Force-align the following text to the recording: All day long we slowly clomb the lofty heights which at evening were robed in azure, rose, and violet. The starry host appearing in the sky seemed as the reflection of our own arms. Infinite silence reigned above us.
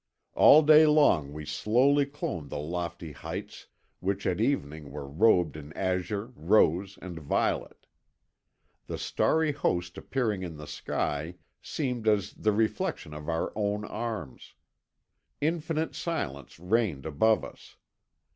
All 0.33 0.63
day 0.63 0.87
long 0.87 1.31
we 1.31 1.45
slowly 1.45 2.07
clomb 2.07 2.49
the 2.49 2.57
lofty 2.57 3.11
heights 3.11 3.67
which 3.99 4.25
at 4.25 4.41
evening 4.41 4.89
were 4.89 5.07
robed 5.07 5.55
in 5.55 5.71
azure, 5.73 6.33
rose, 6.35 6.97
and 7.03 7.19
violet. 7.19 7.85
The 8.87 8.97
starry 8.97 9.51
host 9.51 9.99
appearing 9.99 10.41
in 10.41 10.57
the 10.57 10.65
sky 10.65 11.35
seemed 11.61 12.07
as 12.07 12.33
the 12.33 12.51
reflection 12.51 13.13
of 13.13 13.29
our 13.29 13.53
own 13.55 13.85
arms. 13.85 14.55
Infinite 15.39 15.93
silence 15.93 16.57
reigned 16.59 17.05
above 17.05 17.45
us. 17.45 17.75